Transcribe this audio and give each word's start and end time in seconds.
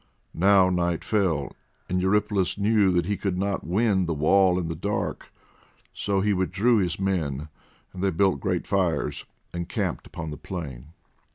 Now 0.33 0.71
night 0.71 1.03
fell, 1.03 1.55
and 1.87 2.01
Eurypylus 2.01 2.57
knew 2.57 2.89
that 2.91 3.05
he 3.05 3.15
could 3.15 3.37
not 3.37 3.63
win 3.67 4.07
the 4.07 4.15
wall 4.15 4.57
in 4.57 4.67
the 4.67 4.73
dark, 4.73 5.31
so 5.93 6.21
he 6.21 6.33
withdrew 6.33 6.77
his 6.79 6.99
men, 6.99 7.49
and 7.93 8.03
they 8.03 8.09
built 8.09 8.39
great 8.39 8.65
fires, 8.65 9.25
and 9.53 9.69
camped 9.69 10.07
upon 10.07 10.31
the 10.31 10.37
plain. 10.37 10.87